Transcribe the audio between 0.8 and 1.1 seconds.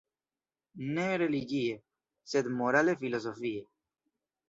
Ne